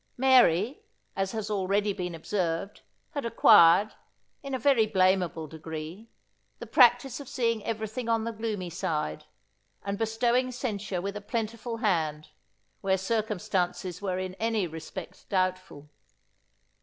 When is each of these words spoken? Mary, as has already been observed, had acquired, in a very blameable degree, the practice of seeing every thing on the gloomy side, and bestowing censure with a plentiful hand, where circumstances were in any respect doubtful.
Mary, 0.17 0.81
as 1.15 1.31
has 1.31 1.51
already 1.51 1.93
been 1.93 2.15
observed, 2.15 2.81
had 3.11 3.23
acquired, 3.23 3.93
in 4.41 4.55
a 4.55 4.57
very 4.57 4.87
blameable 4.87 5.45
degree, 5.45 6.09
the 6.57 6.65
practice 6.65 7.19
of 7.19 7.29
seeing 7.29 7.63
every 7.65 7.87
thing 7.87 8.09
on 8.09 8.23
the 8.23 8.31
gloomy 8.31 8.71
side, 8.71 9.25
and 9.85 9.99
bestowing 9.99 10.51
censure 10.51 11.03
with 11.03 11.15
a 11.15 11.21
plentiful 11.21 11.77
hand, 11.77 12.29
where 12.81 12.97
circumstances 12.97 14.01
were 14.01 14.17
in 14.17 14.33
any 14.39 14.65
respect 14.65 15.29
doubtful. 15.29 15.87